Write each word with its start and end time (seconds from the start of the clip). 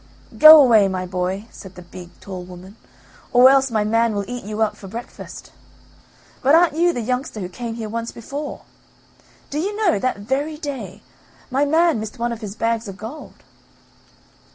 "Go 0.35 0.59
away, 0.59 0.87
my 0.87 1.05
boy," 1.05 1.45
said 1.51 1.75
the 1.75 1.83
big, 1.83 2.09
tall 2.21 2.41
woman, 2.41 2.75
"or 3.31 3.51
else 3.51 3.69
my 3.69 3.83
man 3.83 4.15
will 4.15 4.25
eat 4.27 4.43
you 4.43 4.63
up 4.63 4.75
for 4.75 4.87
breakfast. 4.87 5.51
But 6.41 6.55
aren't 6.55 6.73
you 6.75 6.91
the 6.91 7.01
youngster 7.01 7.39
who 7.39 7.47
came 7.47 7.75
here 7.75 7.87
once 7.87 8.11
before? 8.11 8.63
Do 9.51 9.59
you 9.59 9.75
know, 9.75 9.99
that 9.99 10.17
very 10.21 10.57
day, 10.57 11.03
my 11.51 11.65
man 11.65 11.99
missed 11.99 12.17
one 12.17 12.31
of 12.31 12.41
his 12.41 12.55
bags 12.55 12.87
of 12.87 12.97
gold." 12.97 13.43